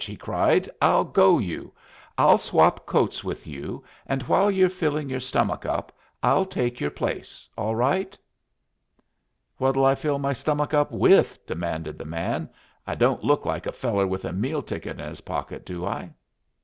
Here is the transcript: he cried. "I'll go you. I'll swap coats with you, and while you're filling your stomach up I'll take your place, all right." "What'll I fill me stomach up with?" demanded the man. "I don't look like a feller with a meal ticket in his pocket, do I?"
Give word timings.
he 0.03 0.15
cried. 0.15 0.67
"I'll 0.81 1.03
go 1.03 1.37
you. 1.37 1.73
I'll 2.17 2.39
swap 2.39 2.87
coats 2.87 3.23
with 3.23 3.45
you, 3.45 3.83
and 4.07 4.23
while 4.23 4.49
you're 4.49 4.67
filling 4.67 5.09
your 5.09 5.19
stomach 5.19 5.63
up 5.63 5.91
I'll 6.23 6.47
take 6.47 6.79
your 6.79 6.89
place, 6.89 7.47
all 7.55 7.75
right." 7.75 8.17
"What'll 9.59 9.85
I 9.85 9.93
fill 9.93 10.17
me 10.17 10.33
stomach 10.33 10.73
up 10.73 10.91
with?" 10.91 11.37
demanded 11.45 11.99
the 11.99 12.05
man. 12.05 12.49
"I 12.87 12.95
don't 12.95 13.23
look 13.23 13.45
like 13.45 13.67
a 13.67 13.71
feller 13.71 14.07
with 14.07 14.25
a 14.25 14.33
meal 14.33 14.63
ticket 14.63 14.99
in 14.99 15.07
his 15.07 15.21
pocket, 15.21 15.67
do 15.67 15.85
I?" 15.85 16.09